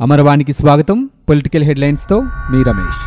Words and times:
అమరవాణికి 0.00 0.52
స్వాగతం. 0.52 1.10
పొలిటికల్ 1.28 1.62
హెడ్లైన్స్తో 1.62 2.20
మీ 2.20 2.62
రమేష్. 2.62 3.00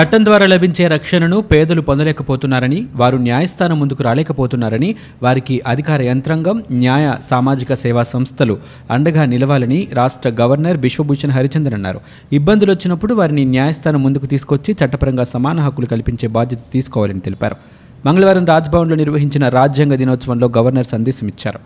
చట్టం 0.00 0.24
ద్వారా 0.24 0.46
లభించే 0.46 0.88
రక్షణను 0.88 1.40
పేదలు 1.40 1.80
పొందలేకపోతున్నారని 1.80 2.86
వారు 2.96 3.16
న్యాయస్థానం 3.16 3.80
ముందుకు 3.80 4.02
రాలేకపోతున్నారని 4.02 4.94
వారికి 5.22 5.62
అధికార 5.66 6.02
యంత్రాంగం 6.02 6.62
న్యాయ 6.72 7.14
సామాజిక 7.30 7.74
సేవా 7.74 8.02
సంస్థలు 8.02 8.58
అండగా 8.90 9.24
నిలవాలని 9.24 9.88
రాష్ట్ర 9.92 10.30
గవర్నర్ 10.40 10.76
బిశ్వభూషణ్ 10.76 11.30
హరిచందన్ 11.30 11.74
అన్నారు. 11.74 12.00
ఇబ్బందులు 12.32 12.72
వచ్చినప్పుడు 12.72 13.14
వారిని 13.14 13.44
న్యాయస్థానం 13.44 14.02
ముందుకు 14.02 14.26
తీసుకొచ్చి 14.26 14.76
చట్టపరంగా 14.84 15.24
సమాన 15.24 15.60
హక్కులు 15.60 15.86
కల్పించే 15.86 16.28
బాధ్యత 16.28 16.60
తీసుకోవాలని 16.72 17.20
తెలిపారు. 17.20 17.56
మంగళవారం 18.06 18.44
రాజ్భవన్లో 18.46 18.96
నిర్వహించిన 18.96 19.48
రాజ్యాంగ 19.48 19.94
దినోత్సవంలో 19.94 20.46
గవర్నర్ 20.56 20.86
సందేశం 20.86 21.28
ఇచ్చారు 21.28 21.60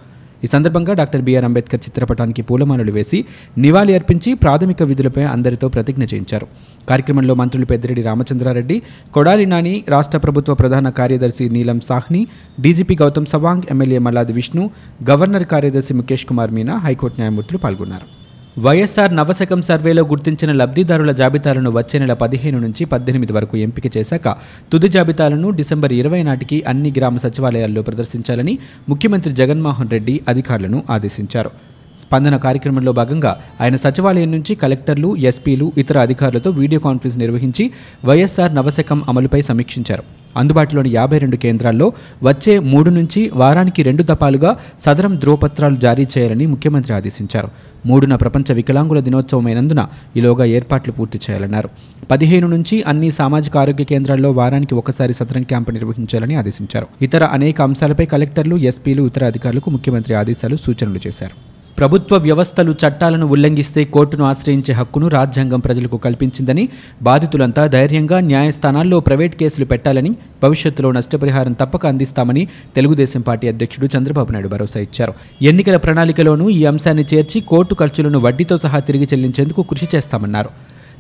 ఈ 0.44 0.48
సందర్భంగా 0.52 0.92
డాక్టర్ 0.92 1.22
బిఆర్ 1.22 1.44
అంబేద్కర్ 1.44 1.80
చిత్రపటానికి 1.80 2.42
పూలమాలలు 2.42 2.92
వేసి 2.92 3.24
నివాళి 3.58 3.94
అర్పించి 3.94 4.34
ప్రాథమిక 4.34 4.82
విధులపై 4.82 5.22
అందరితో 5.22 5.68
ప్రతిజ్ఞ 5.68 6.02
చేయించారు. 6.02 6.46
కార్యక్రమంలో 6.88 7.34
మంత్రులు 7.34 7.66
పెద్దిరెడ్డి 7.66 8.02
రామచంద్రారెడ్డి 8.02 8.82
కొడాలి 9.14 9.46
నాని 9.46 9.84
రాష్ట్ర 9.88 10.18
ప్రభుత్వ 10.18 10.54
ప్రధాన 10.54 10.88
కార్యదర్శి 10.88 11.48
Neelam 11.48 11.80
Sawhney 11.80 12.26
DGP 12.60 12.96
Gautam 13.02 13.26
Sawang 13.26 13.62
MLA 13.70 13.98
Malladi 13.98 14.32
Vishnu 14.32 14.70
governor 15.10 15.44
కార్యదర్శి 15.44 15.94
ముఖేష్ 15.94 16.26
కుమార్ 16.26 16.50
మీనా 16.50 16.76
హైకోర్టు 16.76 17.20
న్యాయమూర్తులు 17.20 17.58
పాల్గొన్నారు. 17.58 18.21
వైఎస్ఆర్ 18.56 19.12
నవశకం 19.12 19.62
సర్వేలో 19.62 20.02
గుర్తించిన 20.02 20.52
లబ్ధిదారుల 20.52 21.12
జాబితాలను 21.12 21.70
వచ్చే 21.70 21.98
నెల 21.98 22.12
పదిహేను 22.12 22.58
నుంచి 22.58 22.84
పద్దెనిమిది 22.84 23.32
వరకు 23.32 23.56
ఎంపిక 23.56 23.96
చేశాక 23.96 24.34
తుది 24.72 24.88
జాబితాలను 24.88 25.50
డిసెంబర్ 25.50 25.92
ఇరవై 25.92 26.22
నాటికి 26.22 26.58
అన్ని 26.66 26.92
గ్రామ 26.98 27.16
సచివాలయాల్లో 27.16 27.82
ప్రదర్శించాలని 27.82 28.58
ముఖ్యమంత్రి 28.88 29.34
జగన్మోహన్ 29.34 29.90
రెడ్డి 29.90 30.20
అధికారులను 30.28 30.84
ఆదేశించారు. 30.90 31.71
స్పందన 32.02 32.36
కార్యక్రమంలో 32.36 32.92
భాగంగా 32.92 33.32
ఆయన 33.60 33.76
సచివాలయం 33.76 34.32
నుంచి 34.32 34.54
కలెక్టర్లు 34.54 35.16
ఎస్పీలు 35.16 35.72
ఇతర 35.78 35.98
అధికారులతో 35.98 36.50
వీడియో 36.50 36.80
కాన్ఫరెన్స్ 36.80 37.18
నిర్వహించి 37.18 37.70
వైఎస్ఆర్ 38.04 38.54
నవశకం 38.54 39.02
అమలుపై 39.08 39.42
సమీక్షించారు. 39.42 40.04
అందుబాటులోని 40.32 40.90
యాభై 40.90 41.18
రెండు 41.18 41.36
కేంద్రాల్లో 41.36 41.92
వచ్చే 42.22 42.58
మూడు 42.58 42.90
నుంచి 42.90 43.30
వారానికి 43.34 43.82
రెండు 43.82 44.02
దఫాలుగా 44.02 44.56
సదరం 44.84 45.16
ధ్రువపత్రాలు 45.16 45.76
జారీ 45.76 46.06
చేయాలని 46.18 46.46
ముఖ్యమంత్రి 46.46 46.94
ఆదేశించారు. 46.94 47.48
మూడున 47.86 48.16
ప్రపంచ 48.16 48.52
వికలాంగుల 48.52 49.00
దినోత్సవమైనందున 49.00 49.88
ఈలోగా 50.16 50.44
ఏర్పాట్లు 50.44 50.92
పూర్తి 50.92 51.20
చేయాలన్నారు. 51.30 51.68
పదిహేను 52.10 52.48
నుంచి 52.48 52.82
అన్ని 52.82 53.10
సామాజిక 53.10 53.56
ఆరోగ్య 53.56 53.84
కేంద్రాల్లో 53.84 54.30
వారానికి 54.30 54.74
ఒకసారి 54.74 55.12
సదరం 55.12 55.42
క్యాంపు 55.42 55.70
నిర్వహించాలని 55.70 56.34
ఆదేశించారు. 56.34 56.86
ఇతర 57.02 57.24
అనేక 57.24 57.62
అంశాలపై 57.62 58.06
కలెక్టర్లు 58.06 58.56
ఎస్పీలు 58.56 59.02
ఇతర 59.02 59.24
అధికారులకు 59.26 59.70
ముఖ్యమంత్రి 59.70 60.14
ఆదేశాలు 60.14 60.56
సూచనలు 60.56 61.00
చేశారు. 61.06 61.51
ప్రభుత్వ 61.78 62.16
వ్యవస్థలు 62.16 62.74
చట్టాలను 62.82 63.26
ఉల్లంఘిస్తే 63.26 63.84
కోర్టును 63.84 64.24
ఆశ్రయించే 64.24 64.72
హక్కును 64.72 65.08
రాజ్యాంగం 65.08 65.60
ప్రజలకు 65.60 65.96
కల్పించిందని 65.96 66.68
బాధితులంతా 67.02 67.66
ధైర్యంగా 67.66 68.20
న్యాయస్థానాల్లో 68.20 69.00
ప్రైవేట్ 69.00 69.36
కేసులు 69.36 69.64
పెట్టాలని 69.64 70.10
భవిష్యత్తులో 70.42 70.92
నష్టపరిహారం 70.92 71.52
తప్పక 71.52 71.86
అందిస్తామని 71.86 72.48
తెలుగుదేశం 72.76 73.20
పార్టీ 73.20 73.48
అధ్యక్షుడు 73.48 73.88
చంద్రబాబు 73.96 74.32
నాయుడు 74.32 74.48
భరోసా 74.48 74.80
ఇచ్చారు. 74.80 75.14
ఎన్నికల 75.42 75.76
ప్రణాళికలోనూ 75.76 76.50
ఈ 76.50 76.64
అంశాన్ని 76.64 77.06
చేర్చి 77.14 77.40
కోర్టు 77.40 77.74
ఖర్చులను 77.74 78.18
వడ్డీతో 78.18 78.58
సహా 78.58 78.78
తిరిగి 78.78 79.04
చెల్లించేందుకు 79.04 79.62
కృషి 79.62 79.88
చేస్తామన్నారు. 79.94 80.50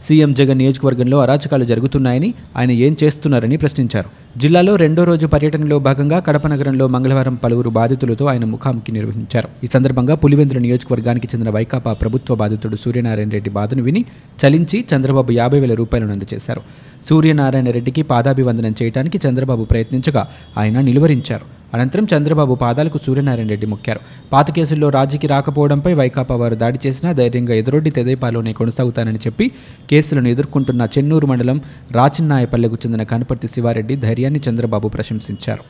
సీఎం 0.08 0.34
జగన్ 0.34 0.58
నియోజకవర్గంలో 0.58 1.20
అరాచకాలు 1.20 1.64
జరుగుతున్నాయని 1.64 2.34
ఆయన 2.56 2.70
ఏం 2.70 2.96
చేస్తున్నారని 3.04 3.56
ప్రశ్నించారు. 3.56 4.31
జిల్లాలో 4.40 4.76
రెండో 4.76 5.04
రోజు 5.04 5.26
పర్యటనలో 5.26 5.78
భాగంగా 5.78 6.18
కడప 6.18 6.46
నగరంలో 6.46 6.86
మంగళవారం 6.86 7.34
పలువురు 7.34 7.70
బాధితులతో 7.70 8.26
ఆయన 8.26 8.44
ముఖాముఖి 8.44 8.92
నిర్వహించారు. 8.92 9.48
ఈ 9.64 9.66
సందర్భంగా 9.66 10.14
పులివెందుల 10.14 10.58
నియోజకవర్గానికి 10.58 11.28
చెందిన 11.34 11.50
వైకాపా 11.50 11.92
ప్రభుత్వ 11.92 12.34
బాధితుడు 12.34 12.76
సూర్యనారాయణ 12.76 13.28
రెడ్డి 13.28 13.50
బాధను 13.50 13.82
విని 13.82 14.04
చలించి 14.44 14.84
చంద్రబాబు 14.94 15.32
యాభై 15.32 15.60
వేల 15.60 15.74
రూపాయలను 15.74 16.12
అందజేశారు. 16.12 16.62
సూర్యనారాయణ 17.08 17.70
రెడ్డికి 17.70 18.02
పాదాభివందనం 18.02 18.74
చేయడానికి 18.82 19.20
చంద్రబాబు 19.28 19.64
ప్రయత్నించగా 19.64 20.28
ఆయన 20.58 20.80
నిలువరించారు. 20.80 21.44
అనంతరం 21.74 22.06
చంద్రబాబు 22.16 22.54
పాదాలకు 22.54 22.98
సూర్యనారాయణ 23.06 23.48
రెడ్డి 23.48 23.66
మొక్కారు. 23.66 24.00
పాత 24.32 24.50
కేసుల్లో 24.50 24.88
రాజీకి 24.88 25.26
రాకపోవడంపై 25.26 25.94
వైకాపా 25.94 26.34
వారు 26.36 26.54
దాడి 26.54 26.78
చేసినా 26.86 27.12
ధైర్యంగా 27.12 27.54
ఎదురొడ్డి 27.54 27.90
తెదేపాలోనే 27.90 28.52
కొనసాగుతానని 28.52 29.20
చెప్పి 29.26 29.50
కేసులను 29.90 30.28
ఎదుర్కొంటున్న 30.28 30.88
చెన్నూరు 30.98 31.26
మండలం 31.26 31.60
రాచిన్నాయపల్లెకు 31.92 32.74
చెందిన 32.74 33.02
కనపర్తి 33.02 33.48
శివారెడ్డి 33.48 33.96
ధైర్యాన్ని 34.22 34.40
చంద్రబాబు 34.48 34.88
ప్రశంసించారు. 34.88 35.62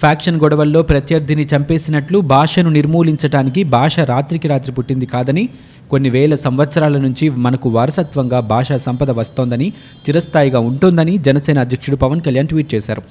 ఫ్యాక్షన్ 0.00 0.38
గొడవల్లో 0.40 0.80
ప్రత్యర్థిని 0.82 1.44
చంపేసినట్లు 1.52 2.18
భాషను 2.18 2.70
నిర్మూలించడానికి 2.70 3.60
భాష 3.74 4.00
రాత్రికి 4.10 4.46
రాత్రి 4.48 4.72
పుట్టింది 4.74 5.06
కాదని 5.06 5.44
కొన్ని 5.90 6.10
వేల 6.10 6.34
సంవత్సరాల 6.34 6.96
నుంచి 6.98 7.26
మనకు 7.46 7.68
వారసత్వంగా 7.68 8.38
భాషా 8.52 8.76
సంపద 8.76 9.10
వస్తోందని 9.18 9.68
చిరస్థాయిగా 10.04 10.60
ఉంటుందని 10.70 11.14
జనసేన 11.18 11.58
అధ్యక్షుడు 11.60 11.96
పవన్ 11.96 12.20
కళ్యాణ్ 12.20 12.48
ట్వీట్ 12.48 12.74
చేశారు. 12.74 13.02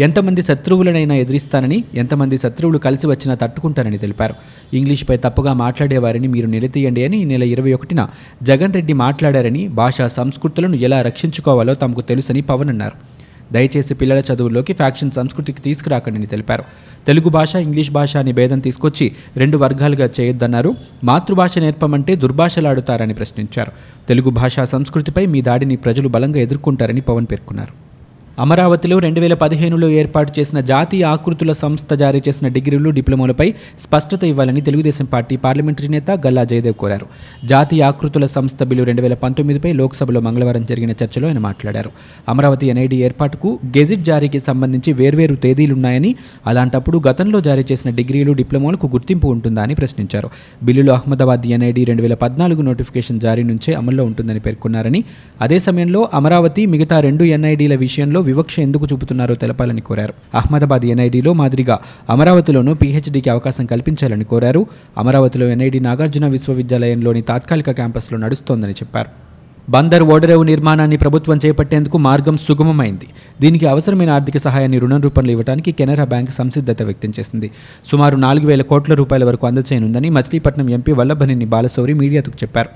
ఎంతమంది 0.00 0.42
శత్రువులనైనా 0.42 1.14
ఎదిరిస్తానని 1.24 1.78
ఎంతమంది 1.94 2.38
శత్రువులు 2.38 2.80
కలిసి 2.86 3.06
వచ్చినా 3.06 3.34
తట్టుకుంటానని 3.42 3.98
తెలిపారు. 3.98 4.34
ఇంగ్లీష్పై 4.74 5.16
తప్పుగా 5.16 5.52
మాట్లాడేవారిని 5.64 6.28
మీరు 6.28 6.48
నిలదీయండి 6.56 7.04
అని 7.04 7.18
ఈ 7.20 7.24
నెల 7.34 7.42
ఇరవై 7.54 7.72
ఒకటిన 7.72 8.08
జగన్ 8.42 8.74
రెడ్డి 8.74 8.92
మాట్లాడారని 9.04 9.68
భాషా 9.82 10.08
సంస్కృతులను 10.20 10.76
ఎలా 10.88 11.00
రక్షించుకోవాలో 11.02 11.74
తమకు 11.74 12.00
తెలుసని 12.12 12.42
పవన్ 12.52 12.68
అన్నారు. 12.68 13.19
దయచేసి 13.52 13.94
పిల్లల 13.94 14.22
చదువుల్లోకి 14.34 14.72
ఫ్యాక్షన్ 14.72 15.10
సంస్కృతికి 15.10 15.62
తీసుకురాకండి 15.62 16.26
తెలిపారు. 16.26 16.64
తెలుగు 17.06 17.28
భాష 17.28 17.54
ఇంగ్లీష్ 17.54 17.90
భాష 17.90 18.16
అని 18.16 18.32
భేదం 18.32 18.58
తీసుకొచ్చి 18.58 19.12
రెండు 19.36 19.58
వర్గాలుగా 19.58 20.10
చేయొద్దన్నారు. 20.20 20.74
మాతృభాష 21.04 21.58
నేర్పమంటే 21.58 22.16
దుర్భాషలాడుతారని 22.16 23.14
ప్రశ్నించారు. 23.14 23.72
తెలుగు 24.08 24.30
భాషా 24.30 24.64
సంస్కృతిపై 24.64 25.26
మీ 25.26 25.42
దాడిని 25.42 25.76
ప్రజలు 25.76 26.08
బలంగా 26.08 26.38
ఎదుర్కొంటారని 26.38 27.00
పవన్ 27.00 27.26
పేర్కొన్నారు. 27.30 27.89
అమరావతిలో 28.38 28.98
రెండు 28.98 29.20
వేల 29.20 29.34
పదిహేనులో 29.34 29.88
ఏర్పాటు 29.88 30.40
చేసిన 30.40 30.60
జాతీయ 30.60 31.04
ఆకృతుల 31.04 31.52
సంస్థ 31.52 31.94
జారీ 31.94 32.22
చేసిన 32.28 32.48
డిగ్రీలు 32.48 32.90
డిప్లొమాలపై 32.90 33.54
స్పష్టత 33.82 34.24
ఇవ్వాలని 34.24 34.60
తెలుగుదేశం 34.60 35.04
పార్టీ 35.04 35.36
పార్లమెంటరీ 35.36 35.88
నేత 35.88 36.10
గల్లా 36.10 36.44
జయదేవ్ 36.44 36.74
కోరారు. 36.74 37.06
జాతీయ 37.44 37.82
ఆకృతుల 37.82 38.26
సంస్థ 38.26 38.62
బిల్లు 38.62 38.84
రెండు 38.84 39.02
వేల 39.02 39.14
పంతొమ్మిదిపై 39.14 39.72
లోక్సభలో 39.72 40.20
మంగళవారం 40.20 40.64
జరిగిన 40.64 40.90
చర్చలో 40.90 41.28
ఆయన 41.28 41.38
మాట్లాడారు. 41.38 41.90
అమరావతి 42.28 42.66
ఎన్ఐడి 42.66 42.96
ఏర్పాటుకు 42.96 43.58
గెజిట్ 43.78 44.00
జారీకి 44.00 44.38
సంబంధించి 44.38 44.92
వేర్వేరు 44.92 45.34
తేదీలున్నాయని 45.34 46.14
అలాంటప్పుడు 46.46 47.02
గతంలో 47.08 47.40
జారీ 47.40 47.64
చేసిన 47.72 47.90
డిగ్రీలు 47.90 48.32
డిప్లొమాలకు 48.32 48.86
గుర్తింపు 48.86 49.28
ఉంటుందా 49.28 49.62
అని 49.62 49.74
ప్రశ్నించారు. 49.74 50.30
బిల్లులో 50.62 50.94
అహ్మదాబాద్ 50.94 51.46
ఎన్ఐడి 51.46 51.84
రెండు 51.84 52.02
వేల 52.02 52.14
పద్నాలుగు 52.14 52.62
నోటిఫికేషన్ 52.62 53.20
జారీ 53.20 53.42
నుంచే 53.42 53.74
అమల్లో 53.74 54.04
ఉంటుందని 54.04 54.40
పేర్కొన్నారని 54.40 55.04
అదే 55.40 55.58
సమయంలో 55.58 56.08
అమరావతి 56.14 56.66
మిగతా 56.66 57.00
రెండు 57.00 57.24
ఎన్ఐడీల 57.24 57.74
విషయంలో 57.74 58.19
వివక్ష 58.20 58.60
ఎందుకు 58.60 58.86
చూపుతున్నారో 58.92 59.34
తెలపాలని 59.34 59.80
కోరారు. 59.80 60.14
అహ్మదాబాద్ 60.34 60.84
ఎన్ఐడిలో 60.84 61.32
మాదిరిగా 61.32 61.78
అమరావతిలోనూ 62.10 62.74
పీహెచ్డీకి 62.74 63.30
అవకాశం 63.30 63.66
కల్పించాలని 63.66 64.24
కోరారు. 64.24 64.66
అమరావతిలో 64.98 65.48
ఎన్ఐడి 65.48 65.80
నాగార్జున 65.80 66.26
విశ్వవిద్యాలయంలోని 66.26 67.22
తాత్కాలిక 67.22 67.70
క్యాంపస్లో 67.70 68.18
నడుస్తోందని 68.18 68.72
చెప్పారు. 68.72 69.30
బందర్ 69.70 70.02
ఓడరేవు 70.02 70.42
నిర్మాణాన్ని 70.42 70.96
ప్రభుత్వం 70.96 71.40
చేపట్టేందుకు 71.46 71.98
మార్గం 71.98 72.36
సుగమమైంది. 72.36 73.06
దీనికి 73.40 73.66
అవసరమైన 73.66 74.10
ఆర్థిక 74.10 74.36
సహాయాన్ని 74.36 74.78
రుణం 74.78 75.00
రూపంలో 75.00 75.30
ఇవ్వడానికి 75.30 75.72
కెనరా 75.72 76.04
బ్యాంక్ 76.04 76.30
సంసిద్ధత 76.30 76.82
వ్యక్తం 76.82 77.12
చేసింది. 77.18 77.50
సుమారు 77.86 78.16
నాలుగు 78.16 78.46
వేల 78.46 78.62
కోట్ల 78.62 78.94
రూపాయల 78.94 79.24
వరకు 79.24 79.46
అందచేయనుందని 79.46 80.10
మచిలీపట్నం 80.10 80.70
ఎంపీ 80.70 80.92
వల్లభనేని 80.92 81.44
బాలశౌరి 81.44 81.92
మీడియాకు 81.92 82.30
చెప్పారు. 82.30 82.68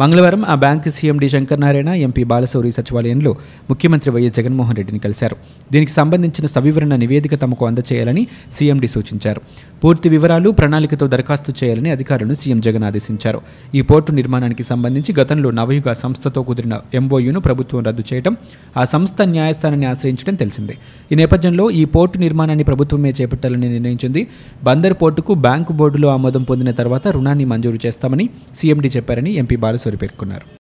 మంగళవారం 0.00 0.42
ఆ 0.52 0.54
bank 0.54 0.90
CMD 1.22 1.28
Sankaranarayana 1.32 1.90
MP 2.06 2.22
Balashowry 2.30 2.70
సచివాలయంలో 2.76 3.30
ముఖ్యమంత్రి 3.70 4.10
వైఎస్ 4.14 4.34
జగన్మోహన్ 4.38 4.76
రెడ్డిని 4.78 5.00
కలిశారు. 5.06 5.36
దీనికి 5.72 5.92
సంబంధించిన 5.92 6.46
సవివరణ 6.54 6.96
నివేదిక 7.02 7.34
తమకు 7.42 7.64
అందచేయాలని 7.66 8.22
సీఎండీ 8.56 8.88
సూచించారు. 8.94 9.40
పూర్తి 9.82 10.08
వివరాలు 10.14 10.48
ప్రణాళికతో 10.50 11.06
దరఖాస్తు 11.12 11.50
చేయాలని 11.58 11.90
అధికారులను 11.90 12.34
సీఎం 12.40 12.58
జగన్ 12.66 12.84
ఆదేశించారు. 12.88 13.40
ఈ 13.78 13.80
పోర్టు 13.90 14.10
నిర్మాణానికి 14.12 14.64
సంబంధించి 14.70 15.14
గతంలో 15.20 15.50
నవయుగ 15.50 15.92
సంస్థతో 16.02 16.42
కుదిరిన 16.42 16.80
ఎంఓయూను 17.00 17.40
ప్రభుత్వం 17.40 17.80
రద్దు 17.88 18.04
చేయడం 18.12 18.36
ఆ 18.76 18.84
సంస్థ 18.84 19.28
న్యాయస్థానాన్ని 19.34 19.88
ఆశ్రయించడం 19.92 20.34
తెలిసిందే. 20.34 20.76
ఈ 21.12 21.20
నేపథ్యంలో 21.22 21.66
ఈ 21.80 21.84
పోర్టు 21.96 22.18
నిర్మాణాన్ని 22.26 22.64
ప్రభుత్వమే 22.64 23.14
చేపట్టాలని 23.20 23.68
నిర్ణయించింది. 23.76 24.24
బందర్ 24.68 24.98
పోర్టుకు 25.02 25.34
బ్యాంకు 25.48 25.72
బోర్డులో 25.72 26.08
ఆమోదం 26.16 26.42
పొందిన 26.42 26.70
తర్వాత 26.82 27.08
రుణాన్ని 27.08 27.44
మంజూరు 27.44 27.80
చేస్తామని 27.86 28.26
సీఎండీ 28.60 28.90
చెప్పారని 28.98 29.32
ఎంపీ 29.42 29.58
బాలసూరి 29.66 29.96
పేర్కొన్నారు. 29.96 30.59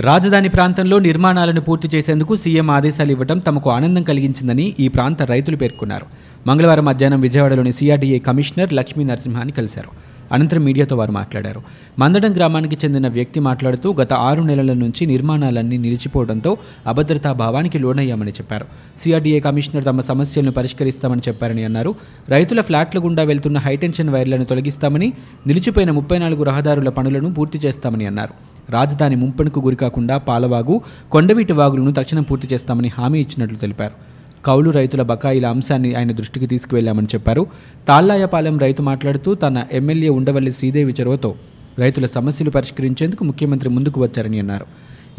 రాజధాని 0.00 0.48
ప్రాంతంలో 0.48 0.98
నిర్మాణాలను 0.98 1.60
పూర్తి 1.60 1.88
చేసేందుకు 1.94 2.34
సీఎం 2.34 2.70
ఆదేశాలు 2.70 3.10
ఇవ్వడం 3.10 3.38
తమకు 3.38 3.70
ఆనందం 3.70 4.02
కలిగించిందని 4.02 4.74
ఈ 4.80 4.88
ప్రాంత 4.88 5.22
రైతులు 5.22 5.56
పేర్కొన్నారు. 5.56 6.06
మంగళవారం 6.46 6.84
మధ్యాహ్నం 6.84 7.20
విజయవాడలోని 7.20 7.72
సీఆర్డీఏ 7.72 8.18
కమిషనర్ 8.18 8.72
లక్ష్మీ 8.72 9.04
నరసింహాన్ని 9.04 9.52
కలిశారు. 9.52 9.88
అనంతరం 10.32 10.64
మీడియాతో 10.64 10.96
వారు 10.96 11.12
మాట్లాడారు. 11.12 11.62
మందడం 11.98 12.36
గ్రామానికి 12.36 12.78
చెందిన 12.84 13.08
వ్యక్తి 13.08 13.40
మాట్లాడుతూ 13.40 13.92
గత 13.92 14.12
ఆరు 14.12 14.42
నెలల 14.42 14.72
నుంచి 14.72 15.06
నిర్మాణాలన్నీ 15.06 15.78
నిలిచిపోవడంతో 15.78 16.56
అభద్రతా 16.86 17.32
భావానికి 17.32 17.78
లోనయ్యామని 17.78 18.30
చెప్పారు. 18.30 18.66
సిఆర్డీఏ 19.02 19.40
కమిషనర్ 19.40 19.84
తమ 19.84 20.00
సమస్యలను 20.00 20.52
పరిష్కరిస్తామని 20.52 21.22
చెప్పారని 21.28 21.64
అన్నారు. 21.64 21.94
రైతుల 22.28 22.60
ఫ్లాట్ల 22.60 22.98
గుండా 22.98 23.22
వెళ్తున్న 23.22 23.58
హైటెన్షన్ 23.58 24.10
వైర్లను 24.10 24.44
తొలగిస్తామని 24.44 25.12
నిలిచిపోయిన 25.46 25.90
ముప్పై 25.90 26.18
నాలుగు 26.18 26.42
రహదారుల 26.42 26.88
పనులను 26.88 27.34
పూర్తి 27.34 27.58
చేస్తామని 27.58 28.06
అన్నారు. 28.06 28.56
రాజధాని 28.72 29.16
ముంపణకు 29.16 29.60
గురికాకుండా 29.60 30.18
పాలవాగు 30.18 30.80
కొండవీటి 31.10 31.52
వాగులను 31.52 31.92
తక్షణం 31.92 32.22
పూర్తి 32.22 32.48
చేస్తామని 32.54 32.88
హామీ 32.88 33.20
ఇచ్చినట్లు 33.20 33.56
తెలిపారు. 33.56 34.15
కౌలు 34.46 34.70
రైతుల 34.70 35.02
బకాయిల 35.02 35.46
అంశాన్ని 35.46 35.94
ఆయన 35.94 36.12
దృష్టికి 36.12 36.46
తీసుకువెళ్ళామని 36.46 37.06
చెప్పారు. 37.14 37.46
తాళ్ళాయపాలెం 37.88 38.58
రైతు 38.58 38.82
మాట్లాడుతూ 38.82 39.34
తన 39.34 39.64
ఎమ్మెల్యే 39.72 40.08
ఉండవల్లి 40.08 40.52
శ్రీదేవి 40.52 40.94
చొరవతో 41.00 41.34
రైతుల 41.78 42.06
సమస్యలు 42.06 42.50
పరిష్కరించేందుకు 42.50 43.24
ముఖ్యమంత్రి 43.24 43.70
ముందుకు 43.70 44.02
వచ్చారని 44.02 44.38
అన్నారు. 44.38 44.66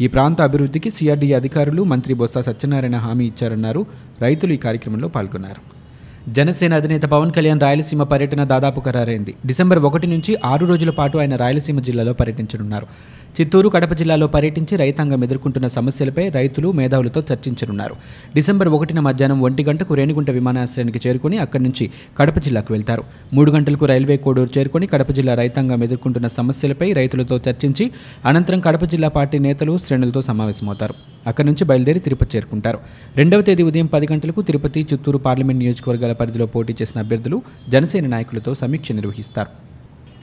ఈ 0.00 0.06
ప్రాంత 0.06 0.40
అభివృద్ధికి 0.42 0.90
సిఆర్డీఏ 0.90 1.32
అధికారులు 1.32 1.82
మంత్రి 1.84 2.14
బొత్స 2.14 2.38
సత్యనారాయణ 2.38 2.96
హామీ 2.96 3.24
ఇచ్చారన్నారు. 3.24 3.86
రైతులు 4.22 4.52
ఈ 4.52 4.56
కార్యక్రమంలో 4.56 5.08
పాల్గొన్నారు. 5.08 5.77
జనసేన 6.28 6.74
అధినేత 6.74 7.02
పవన్ 7.02 7.32
కళ్యాణ్ 7.32 7.60
రాయలసీమ 7.60 8.02
పర్యటన 8.02 8.44
దాదాపు 8.44 8.80
ఖరారైంది. 8.80 9.34
డిసెంబర్ 9.46 9.78
ఒకటి 9.78 10.06
నుంచి 10.06 10.36
ఆరు 10.44 10.66
రోజుల 10.66 10.90
పాటు 10.90 11.18
ఆయన 11.18 11.36
రాయలసీమ 11.36 11.80
జిల్లాలో 11.80 12.12
పర్యటించనున్నారు. 12.12 12.86
చిత్తూరు 13.40 13.68
కడప 13.68 13.92
జిల్లాలో 13.92 14.26
పర్యటించి 14.26 14.76
రైతాంగం 14.76 15.24
ఎదుర్కొంటున్న 15.24 15.68
సమస్యలపై 15.68 16.28
రైతులు 16.28 16.72
మేధావులతో 16.72 17.22
చర్చించనున్నారు. 17.32 17.96
డిసెంబర్ 18.34 18.68
ఒకటిన 18.68 19.00
మధ్యాహ్నం 19.00 19.40
ఒంటి 19.40 19.64
గంటకు 19.64 19.94
రేణిగుంట 19.94 20.30
విమానాశ్రయానికి 20.30 21.08
చేరుకుని 21.08 21.38
అక్కడి 21.38 21.62
నుంచి 21.62 21.90
కడప 22.18 22.38
జిల్లాకు 22.38 22.72
వెళ్తారు. 22.74 23.04
మూడు 23.32 23.50
గంటలకు 23.50 23.84
రైల్వే 23.84 24.16
కోడూరు 24.16 24.58
చేరుకుని 24.58 24.86
కడప 24.86 25.12
జిల్లా 25.12 25.34
రైతాంగం 25.34 25.84
ఎదుర్కొంటున్న 25.84 26.28
సమస్యలపై 26.28 26.92
రైతులతో 26.92 27.40
చర్చించి 27.48 27.90
అనంతరం 28.24 28.60
కడప 28.60 28.84
జిల్లా 28.84 29.08
పార్టీ 29.08 29.38
నేతలు 29.38 29.78
శ్రేణులతో 29.78 30.22
సమావేశమవుతారు. 30.22 30.94
అక్కడి 31.26 31.46
నుంచి 31.46 31.64
బయలుదేరి 31.64 32.00
తిరుపతి 32.00 32.36
చేరుకుంటారు. 32.36 32.78
రెండవ 33.16 33.40
తేదీ 33.40 33.62
ఉదయం 33.62 33.86
పది 33.86 34.08
గంటలకు 34.12 34.42
తిరుపతి 34.42 34.86
చిత్తూరు 34.92 35.18
పార్లమెంట్ 35.18 35.64
నియోజకవర్గాల 36.08 36.12
పరిధిలో 36.14 36.46
పోటీ 36.46 36.72
చేసిన 36.82 37.00
అభ్యర్థులు 37.00 37.42
జనసేన 37.68 38.06
నాయకులతో 38.06 38.54
సమీక్ష 38.54 38.92
నిర్వహిస్తారు. 38.92 39.50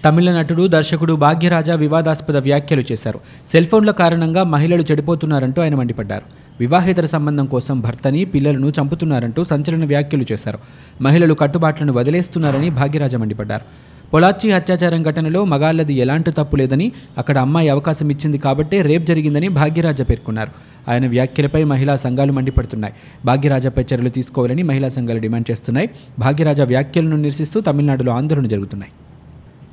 తమిళ 0.06 0.30
నటుడు 0.38 0.68
దర్శకుడు 0.68 1.14
భాగ్యరాజా 1.14 1.76
వివాదాస్పద 1.76 2.38
వ్యాఖ్యలు 2.38 2.84
చేశారు. 2.92 3.20
సెల్ 3.52 3.66
ఫోన్ల 3.66 3.92
కారణంగా 3.92 4.44
మహిళలు 4.44 4.84
చెడిపోతున్నారంటూ 4.92 5.62
ఆయన 5.62 5.76
మండిపడ్డారు. 5.76 6.26
వివాహేతర 6.60 7.06
సంబంధం 7.06 7.46
కోసం 7.46 7.76
భర్తని 7.82 8.26
పిల్లలను 8.26 8.68
చంపుతున్నారంటూ 8.70 9.44
సంచలన 9.44 9.86
వ్యాఖ్యలు 9.86 10.26
చేశారు. 10.32 10.60
మహిళలు 11.02 11.34
కట్టుబాట్లను 11.34 11.94
వదిలేస్తున్నారని 11.94 12.70
భాగ్యరాజా 12.70 13.18
మండిపడ్డారు. 13.18 13.66
పొలాచి 14.14 14.52
అత్యాచారం 14.52 15.04
ఘటనలో 15.04 15.46
మగాళ్ళది 15.46 15.94
ఎలాంటి 15.94 16.32
తప్పు 16.32 16.56
లేదని 16.56 16.92
అక్కడ 17.18 17.38
అమ్మాయి 17.38 17.70
అవకాశం 17.70 18.10
ఇచ్చింది 18.10 18.38
కాబట్టే 18.38 18.82
రేప్ 18.82 19.04
జరిగిందని 19.04 19.48
భాగ్యరాజ 19.48 20.02
పేర్కొన్నారు. 20.02 20.50
ఆయన 20.92 21.08
వ్యాఖ్యలపై 21.08 21.64
మహిళా 21.64 21.96
సంఘాలు 21.96 22.32
మండిపడుతున్నాయి. 22.32 22.94
భాగ్యరాజపై 23.26 23.82
చర్యలు 23.82 24.10
తీసుకోవాలని 24.10 24.64
మహిళా 24.64 24.90
సంఘాలు 24.90 25.20
డిమాండ్ 25.20 25.52
చేస్తున్నాయి. 25.52 25.90
భాగ్యరాజ 26.20 26.62
వ్యాఖ్యలను 26.62 27.18
నిరసిస్తూ 27.18 27.62
తమిళనాడులో 27.62 28.12
ఆందోళన 28.12 28.48
జరుగుతున్నాయి. 28.48 28.92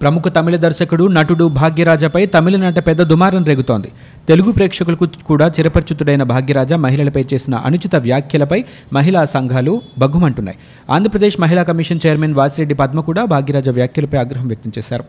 ప్రముఖ 0.02 0.22
తమిళ 0.36 0.56
దర్శకుడు 0.56 1.04
నటుడు 1.16 1.44
భాగ్యరాజపై 1.58 2.22
తమిళనాట 2.26 2.78
పెద్ద 2.86 3.02
దుమారం 3.02 3.42
రేగుతోంది. 3.44 3.88
తెలుగు 4.28 4.50
ప్రేక్షకులకు 4.52 5.06
కూడా 5.26 5.46
చిరపరిచితుడైన 5.48 6.22
భాగ్యరాజ 6.32 6.72
మహిళలపై 6.84 7.24
చేసిన 7.34 7.54
అనుచిత 7.68 7.96
వ్యాఖ్యలపై 8.06 8.60
మహిళా 8.92 9.24
సంఘాలు 9.34 9.74
బగ్గుమంటున్నాయి 9.98 10.58
ఆంధ్రప్రదేశ్ 10.90 11.36
మహిళా 11.40 11.62
కమిషన్ 11.62 12.02
చైర్మన్ 12.06 12.34
వాసిరెడ్డి 12.34 12.74
పద్మ 12.74 13.00
కూడా 13.00 13.24
భాగ్యరాజ 13.34 13.68
వ్యాఖ్యలపై 13.78 14.18
ఆగ్రహం 14.18 14.48
వ్యక్తం 14.52 14.72
చేశారు. 14.78 15.04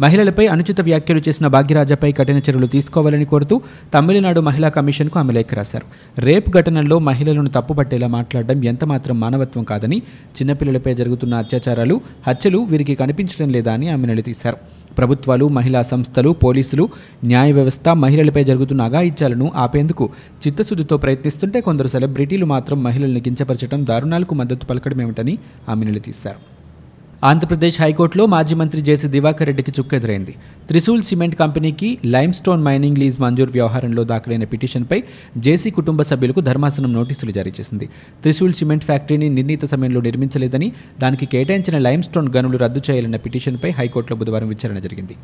మహిళలపై 0.00 0.46
అనుచిత 0.46 0.80
వ్యాఖ్యలు 0.80 1.22
చేసిన 1.28 1.46
భాగ్యరాజపై 1.46 2.12
కఠిన 2.12 2.36
చర్యలు 2.36 2.66
తీసుకోవాలని 2.66 3.24
కోరుతూ 3.24 3.60
తమిళనాడు 3.94 4.40
మహిళా 4.40 4.68
కమిషన్కు 4.68 5.18
ఆమె 5.18 5.32
లేఖ 5.32 5.46
రాశారు. 5.54 6.20
రేప్ 6.20 6.50
ఘటనల్లో 6.50 6.98
మహిళలను 6.98 7.48
తప్పుపట్టేలా 7.48 8.06
మాట్లాడడం 8.06 8.64
ఎంతమాత్రం 8.64 9.20
మానవత్వం 9.20 9.64
కాదని 9.64 9.98
చిన్నపిల్లలపై 9.98 10.94
జరుగుతున్న 10.94 11.34
అత్యాచారాలు 11.34 12.00
హత్యలు 12.28 12.58
వీరికి 12.58 12.94
కనిపించడం 12.94 13.52
లేదా 13.52 13.72
అని 13.72 13.88
ఆమె 13.88 14.06
నిలదీశారు. 14.06 14.56
ప్రభుత్వాలు 14.98 15.48
మహిళా 15.48 15.82
సంస్థలు 15.82 16.30
పోలీసులు 16.30 16.88
న్యాయ 17.24 17.52
వ్యవస్థ 17.52 17.88
మహిళలపై 17.88 18.44
జరుగుతున్న 18.44 18.82
అఘాయిత్యాలను 18.82 19.52
ఆపేందుకు 19.56 20.10
చిత్తశుద్ధితో 20.46 20.96
ప్రయత్నిస్తుంటే 20.96 21.60
కొందరు 21.60 21.88
సెలబ్రిటీలు 21.88 22.46
మాత్రం 22.46 22.82
మహిళల్ని 22.82 23.20
కించపరచడం 23.20 23.86
దారుణాలకు 23.86 24.34
మద్దతు 24.34 24.66
పలకడమేమిటని 24.66 25.38
ఆమె 25.68 25.84
నిలదీశారు. 25.84 26.51
ఆంధ్రప్రదేశ్ 27.28 27.76
హైకోర్టులో 27.82 28.24
మాజీ 28.32 28.54
మంత్రి 28.60 28.80
జేసీ 28.86 29.08
దివాకర్ 29.14 29.48
రెడ్డికి 29.48 29.72
చుక్కెదురైంది. 29.76 30.32
త్రిశూల్ 30.68 31.02
సిమెంట్ 31.08 31.36
కంపెనీకి 31.42 31.88
లైమ్ 32.14 32.32
స్టోన్ 32.38 32.64
మైనింగ్ 32.68 32.98
లీజ్ 33.02 33.18
మంజూరు 33.24 33.52
వ్యవహారంలో 33.56 34.02
దాఖలైన 34.12 34.46
పిటిషన్పై 34.52 34.98
జేసీ 35.44 35.70
కుటుంబ 35.78 36.02
సభ్యులకు 36.10 36.42
ధర్మాసనం 36.48 36.92
నోటీసులు 36.98 37.34
జారీ 37.38 37.52
చేసింది. 37.58 37.88
త్రిశూల్ 38.24 38.56
సిమెంట్ 38.60 38.88
ఫ్యాక్టరీని 38.88 39.28
నిర్ణీత 39.38 39.70
సమయంలో 39.74 40.02
నిర్మించలేదని 40.08 40.70
దానికి 41.04 41.28
కేటాయించిన 41.34 41.78
లైమ్ 41.86 42.04
స్టోన్ 42.08 42.34
గనులు 42.38 42.58
రద్దు 42.64 42.82
చేయాలన్న 42.90 43.20
పిటిషన్పై 43.26 43.72
హైకోర్టులో 43.80 44.18
బుధవారం 44.22 44.50
విచారణ 44.56 44.78
జరిగింది. 44.88 45.16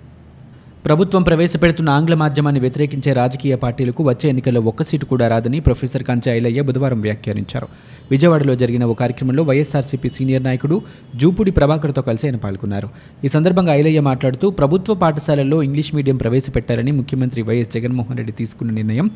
ప్రభుత్వం 0.89 1.23
ప్రవేశపెడుతున్న 1.23 1.89
ఆంగ్ల 1.91 2.15
మాధ్యమాన్ని 2.15 2.61
వ్యతిరేకించే 2.61 3.13
రాజకీయ 3.13 3.55
పార్టీలకు 3.65 4.03
వచ్చే 4.09 4.27
ఎన్నికల్లో 4.29 4.61
ఒక్క 4.71 4.83
సీటు 4.89 5.07
కూడా 5.11 5.27
రాదని 5.29 5.59
ప్రొఫెసర్ 5.61 6.05
కంచె 6.09 6.29
ఐలయ్య 6.37 6.61
బుధవారం 6.69 7.01
వ్యాఖ్యానించారు. 7.07 7.67
విజయవాడలో 8.11 8.55
జరిగిన 8.63 8.85
ఓ 8.85 8.95
కార్యక్రమంలో 9.03 9.43
వైఎస్ఆర్సీపీ 9.43 10.09
సీనియర్ 10.09 10.45
నాయకుడు 10.45 10.77
జూపూడి 11.17 11.51
ప్రభాకర్తో 11.51 12.03
కలిసి 12.09 12.27
ఆయన 12.29 12.37
పాల్గొన్నారు. 12.37 12.89
ఈ 13.25 13.29
సందర్భంగా 13.29 13.75
ఐలయ్య 13.75 14.01
మాట్లాడుతూ 14.11 14.49
ప్రభుత్వ 14.51 14.95
పాఠశాలల్లో 14.95 15.63
ఇంగ్లీష్ 15.63 15.95
మీడియం 15.95 16.17
ప్రవేశపెట్టాలని 16.17 16.93
ముఖ్యమంత్రి 16.93 17.43
వైఎస్ 17.43 17.73
జగన్మోహన్ 17.77 18.17
రెడ్డి 18.17 18.33
తీసుకున్న 18.33 18.73
నిర్ణయం 18.73 19.09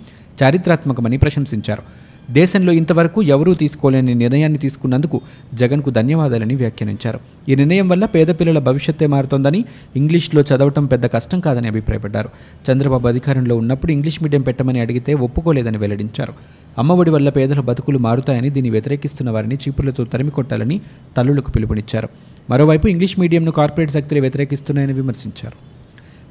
చారిత్రాత్మకమని 0.43 1.17
ప్రశంసించారు. 1.17 1.85
దేశంలో 2.31 2.73
ఇంతవరకు 2.73 3.23
ఎవరూ 3.23 3.55
తీసుకోలేని 3.55 4.15
నిర్ణయాన్ని 4.15 4.59
తీసుకున్నందుకు 4.59 5.21
జగన్కు 5.55 5.91
ధన్యవాదాలని 5.91 6.55
వ్యాఖ్యానించారు. 6.55 7.21
ఈ 7.49 7.55
నిర్ణయం 7.55 7.89
వల్ల 7.89 8.07
పేద 8.07 8.27
పిల్లల 8.29 8.59
భవిష్యత్తే 8.59 9.07
మారుతోందని 9.07 9.65
ఇంగ్లీష్లో 9.97 10.41
చదవటం 10.41 10.87
పెద్ద 10.87 11.07
కష్టం 11.07 11.41
కాదని 11.41 11.69
అభిప్రాయపడ్డారు. 11.69 12.29
చంద్రబాబు 12.71 13.09
అధికారంలో 13.09 13.57
ఉన్నప్పుడు 13.57 13.93
ఇంగ్లీష్ 13.93 14.23
మీడియం 14.23 14.43
పెట్టమని 14.43 14.81
అడిగితే 14.81 15.15
ఒప్పుకోలేదని 15.15 15.79
వెల్లడించారు. 15.79 16.33
అమ్మఒడి 16.79 17.11
వల్ల 17.11 17.29
పేదల 17.29 17.61
బతుకులు 17.61 17.99
మారుతాయని 17.99 18.51
దీన్ని 18.51 18.71
వ్యతిరేకిస్తున్న 18.71 19.31
వారిని 19.31 19.55
చీపులతో 19.55 20.05
తరిమికొట్టాలని 20.05 20.81
తల్లులకు 21.17 21.51
పిలుపునిచ్చారు. 21.51 22.09
మరోవైపు 22.51 22.89
ఇంగ్లీష్ 22.89 23.21
మీడియంను 23.21 23.51
కార్పొరేట్ 23.51 23.91
శక్తులు 23.91 24.21
వ్యతిరేకిస్తున్నాయని 24.21 24.93
విమర్శించారు. 24.93 25.73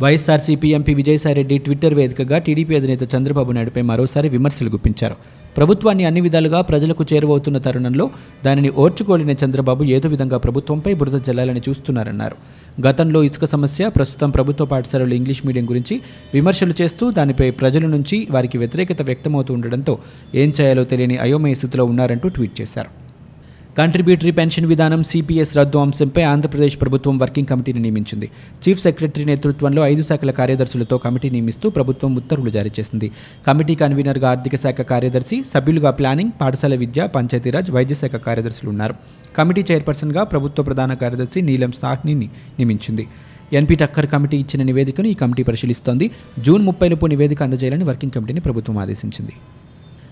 వైఎస్ఆర్సీపీ 0.03 0.67
ఎంపీ 0.67 0.93
విజయసాయిరెడ్డి 0.93 1.57
ట్విట్టర్ 1.57 1.93
వేదికగా 1.93 2.37
టీడీపీ 2.37 2.75
అధినేత 2.75 3.15
చంద్రబాబు 3.15 3.51
నాయుడుపై 3.51 3.81
మరోసారి 3.81 4.29
విమర్శలు 4.29 4.69
గుప్పించారు. 4.69 5.40
ప్రభుత్వాన్ని 5.57 6.03
అన్ని 6.05 6.21
విధాలుగా 6.21 6.61
ప్రజలకు 6.61 7.05
చేరువవుతున్న 7.13 7.57
తరుణంలో 7.57 8.09
దానిని 8.45 8.69
ఓర్చుకోలేని 8.69 9.35
చంద్రబాబు 9.45 9.83
ఏదో 9.83 10.09
విధంగా 10.09 10.37
ప్రభుత్వంపై 10.37 10.93
బురద 10.93 11.19
జల్లాలని 11.21 11.61
చూస్తున్నారన్నారు. 11.69 12.35
గతంలో 12.87 13.23
ఇసుక 13.23 13.45
సమస్య 13.45 13.89
ప్రస్తుతం 13.89 14.29
ప్రభుత్వ 14.29 14.65
పాఠశాలలు 14.65 15.13
ఇంగ్లీష్ 15.13 15.45
మీడియం 15.45 15.69
గురించి 15.69 16.01
విమర్శలు 16.33 16.73
చేస్తూ 16.81 17.11
దానిపై 17.11 17.51
ప్రజల 17.51 17.85
నుంచి 17.85 18.27
వారికి 18.31 18.57
వ్యతిరేకత 18.57 19.01
వ్యక్తమవుతూ 19.01 19.53
ఉండడంతో 19.53 19.99
ఏం 20.35 20.53
చేయాలో 20.61 20.83
తెలియని 20.83 21.17
అయోమయ 21.17 21.53
స్థితిలో 21.53 21.85
ఉన్నారంటూ 21.85 22.29
ట్వీట్ 22.29 22.61
చేశారు. 22.61 23.10
కంట్రిబ్యూటరీ 23.77 24.31
పెన్షన్ 24.31 24.65
విధానం 24.65 25.03
సిపిఎస్ 25.03 25.57
రద్దు 25.57 25.77
అంశంపై 25.77 26.23
ఆంధ్రప్రదేశ్ 26.23 26.81
ప్రభుత్వం 26.81 27.17
వర్కింగ్ 27.17 27.47
కమిటీని 27.47 27.79
నియమించింది. 27.79 28.29
చీఫ్ 28.63 28.79
సెక్రటరీ 28.79 29.25
నేతృత్వంలో 29.25 29.85
ఐదు 29.85 30.03
శాఖల 30.03 30.31
కార్యదర్శులతో 30.31 30.97
కమిటీ 30.97 31.29
నియమిస్తూ 31.29 31.69
ప్రభుత్వం 31.69 32.15
ఉత్తర్వులు 32.15 32.49
జారీ 32.49 32.71
చేసింది. 32.79 33.11
కమిటీ 33.47 33.75
కన్వీనర్గా 33.75 34.29
ఆర్థిక 34.29 34.55
శాఖ 34.55 34.81
కార్యదర్శి 34.81 35.43
సభ్యులుగా 35.53 35.91
ప్లానింగ్ 35.91 36.31
పాఠశాల 36.41 36.75
విద్య 36.75 37.07
పంచాయతీరాజ్ 37.07 37.71
వైద్య 37.71 37.95
శాఖ 37.95 38.11
కార్యదర్శులు 38.11 38.69
ఉన్నారు. 38.69 38.95
కమిటీ 39.37 39.65
చైర్పర్సన్గా 39.71 40.23
ప్రభుత్వ 40.23 40.63
ప్రధాన 40.63 40.93
కార్యదర్శి 40.93 41.41
నీలం 41.41 41.71
సాహ్నిని 41.71 42.25
నియమించింది. 42.59 43.07
ఎన్పీ 43.53 43.75
టక్కర్ 43.75 44.07
కమిటీ 44.07 44.37
ఇచ్చిన 44.37 44.63
నివేదికను 44.63 45.07
ఈ 45.07 45.13
కమిటీ 45.13 45.43
పరిశీలిస్తోంది. 45.43 46.11
జూన్ 46.39 46.65
ముప్పైలోపు 46.65 47.05
నివేదిక 47.05 47.43
అందజేయాలని 47.43 47.83
వర్కింగ్ 47.83 48.11
కమిటీని 48.11 48.39
ప్రభుత్వం 48.39 48.77
ఆదేశించింది. 48.77 49.31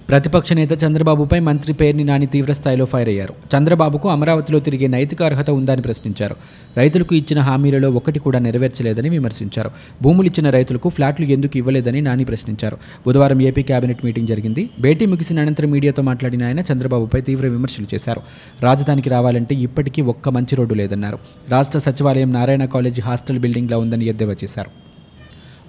ప్రతిపక్ష 0.10 0.54
నేత 0.54 0.84
చంద్రబాబుపై 0.84 1.38
మంత్రి 1.48 1.74
పేర్ని 1.74 2.04
నాని 2.04 2.26
తీవ్రస్థాయిలో 2.26 2.86
ఫైర్ 2.86 3.10
అయ్యారు 3.10 3.34
చంద్రబాబుకు 3.52 4.10
అమరావతిలో 4.10 4.60
తిరిగే 4.60 4.88
నైతిక 4.88 5.24
అర్హత 5.24 5.50
ఉందని 5.50 5.82
ప్రశ్నించారు. 5.82 6.36
రైతులకు 6.78 7.16
ఇచ్చిన 7.16 7.40
హామీలలో 7.40 7.90
ఒకటి 7.92 8.20
కూడా 8.20 8.40
నెరవేర్చలేదని 8.40 9.10
విమర్శించారు. 9.10 9.72
భూములు 10.02 10.26
ఇచ్చిన 10.26 10.50
రైతులకు 10.50 10.90
ఫ్లాట్లు 10.90 11.26
ఎందుకు 11.26 11.58
ఇవ్వలేదని 11.58 12.02
నాని 12.02 12.24
ప్రశ్నించారు. 12.24 12.78
బుధవారం 13.08 13.42
ఏపీ 13.42 13.64
కేబినెట్ 13.64 14.06
మీటింగ్ 14.06 14.28
జరిగింది. 14.28 14.70
భేటీ 14.80 15.06
ముగిసిన 15.06 15.40
అనంతరం 15.40 15.72
మీడియాతో 15.72 16.02
మాట్లాడిన 16.02 16.44
ఆయన 16.44 16.60
చంద్రబాబుపై 16.72 17.22
తీవ్ర 17.22 17.48
విమర్శలు 17.48 17.88
చేశారు. 17.94 18.24
రాజధానికి 18.64 19.10
రావాలంటే 19.10 19.56
ఇప్పటికీ 19.56 20.02
ఒక్క 20.02 20.30
మంచి 20.30 20.56
రోడ్డు 20.56 20.74
లేదన్నారు. 20.74 21.20
రాష్ట్ర 21.50 21.80
సచివాలయం 21.80 22.34
నారాయణ 22.34 22.66
కాలేజీ 22.66 23.02
హాస్టల్ 23.02 23.40
బిల్డింగ్లా 23.40 23.78
ఉందని 23.78 24.06
ఎద్దేవా 24.06 24.36
చేశారు. 24.44 24.89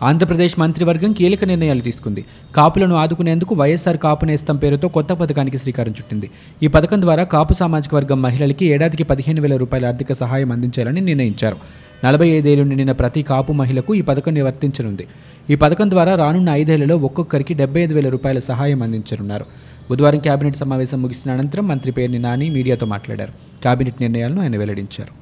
ఆంధ్రప్రదేశ్ 0.03 0.61
మంత్రివర్గం 0.61 1.13
కీలక 1.13 1.45
నిర్ణయాలు 1.45 1.81
తీసుకుంది. 1.81 2.25
కాపులను 2.57 2.95
ఆదుకునేందుకు 2.95 3.55
వైఎస్ఆర్ 3.55 3.97
కాపు 3.97 4.25
నేస్తం 4.25 4.57
పేరుతో 4.57 4.89
కొత్త 4.89 5.13
పథకానికి 5.13 5.59
శ్రీకారం 5.59 5.91
చుట్టింది. 5.91 6.31
ఈ 6.63 6.67
పథకం 6.67 7.03
ద్వారా 7.03 7.25
కాపు 7.25 7.53
సామాజిక 7.53 7.95
వర్గం 7.95 8.23
మహిళలకి 8.23 8.67
ఏడాదికి 8.67 9.05
పదిహేను 9.05 9.43
వేల 9.43 9.57
రూపాయల 9.57 9.87
ఆర్థిక 9.87 10.13
సహాయం 10.13 10.53
అందించాలని 10.53 11.01
నిర్ణయించారు. 11.01 11.57
నలభై 12.05 12.29
ఐదేళ్ళు 12.29 12.65
నిండిన 12.65 12.93
ప్రతి 12.93 13.23
కాపు 13.23 13.53
మహిళకు 13.53 13.95
ఈ 13.95 14.01
పథకం 14.01 14.35
వర్తించనుంది 14.45 15.07
ఈ 15.51 15.55
పథకం 15.55 15.91
ద్వారా 15.91 16.15
రానున్న 16.15 16.49
ఐదేళ్ళలో 16.49 16.97
ఒక్కొక్కరికి 16.97 17.55
డెబ్బై 17.55 17.81
ఐదు 17.81 17.95
వేల 17.95 18.09
రూపాయల 18.09 18.39
సహాయం 18.39 18.83
అందించనున్నారు. 18.83 19.45
బుధవారం 19.91 20.19
కేబినెట్ 20.19 20.57
సమావేశం 20.57 21.03
ముగిసిన 21.03 21.33
అనంతరం 21.33 21.69
మంత్రి 21.69 21.93
పేర్ని 21.93 22.19
నాని 22.19 22.51
మీడియాతో 22.51 22.87
మాట్లాడారు. 22.87 23.33
కేబినెట్ 23.65 23.97
నిర్ణయాలను 24.01 24.43
ఆయన 24.43 24.57
వెల్లడించారు. 24.57 25.20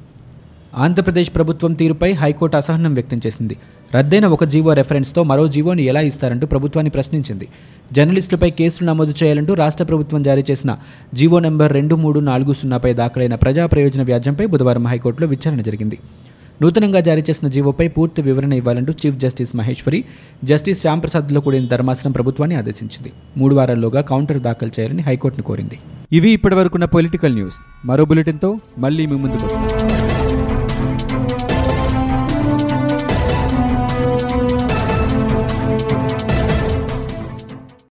ఆంధ్రప్రదేశ్ 0.84 1.34
ప్రభుత్వం 1.34 1.72
తీరుపై 1.72 2.12
హైకోర్టు 2.12 2.56
అసహనం 2.56 2.94
వ్యక్తం 2.94 3.18
చేసింది. 3.26 3.56
రద్దయిన 3.94 4.26
ఒక 4.26 4.44
జీవో 4.44 4.72
రెఫరెన్స్తో 4.72 5.22
మరో 5.22 5.48
జీవోని 5.48 5.82
ఎలా 5.82 6.00
ఇస్తారంటూ 6.00 6.46
ప్రభుత్వాన్ని 6.46 6.90
ప్రశ్నించింది. 6.90 7.48
జర్నలిస్టులపై 7.92 8.50
కేసులు 8.50 8.86
నమోదు 8.88 9.14
చేయాలంటూ 9.22 9.54
రాష్ట్ర 9.54 9.84
ప్రభుత్వం 9.84 10.22
జారీ 10.22 10.44
చేసిన 10.50 10.76
జీవో 11.14 11.38
నెంబర్ 11.38 11.72
రెండు 11.72 11.94
మూడు 11.94 12.20
నాలుగు 12.20 12.52
సున్నాపై 12.52 12.94
దాఖలైన 12.94 13.34
ప్రజా 13.34 13.66
ప్రయోజన 13.66 14.02
వ్యాజ్యంపై 14.02 14.46
బుధవారం 14.46 14.86
హైకోర్టులో 14.86 15.28
విచారణ 15.28 15.60
జరిగింది. 15.60 15.98
నూతనంగా 16.62 17.00
జారీ 17.00 17.22
చేసిన 17.30 17.48
జీవోపై 17.48 17.88
పూర్తి 17.88 18.22
వివరణ 18.22 18.52
ఇవ్వాలంటూ 18.52 18.92
చీఫ్ 18.92 19.16
జస్టిస్ 19.16 19.56
మహేశ్వరి 19.56 20.04
జస్టిస్ 20.44 20.82
శ్యాంప్రసాద్లో 20.82 21.40
కూడిన 21.40 21.66
ధర్మాసనం 21.66 22.12
ప్రభుత్వాన్ని 22.12 22.56
ఆదేశించింది. 22.56 23.12
మూడు 23.36 23.54
వారాల్లోగా 23.54 24.00
కౌంటర్ 24.00 24.40
దాఖలు 24.40 24.70
చేయాలని 24.80 25.02
హైకోర్టును 25.02 25.44
కోరింది. 25.44 25.78
ఇవి 26.12 26.30
ఇప్పటివరకున్న 26.30 26.84
పొలిటికల్ 26.84 27.34
న్యూస్. 27.34 27.58
మరో 27.84 28.04
బులెటిన్తో 28.04 28.58
మళ్ళీ 28.78 29.06
మీ 29.06 29.16
ముందుకు 29.16 29.44
వస్తాం. 29.44 29.77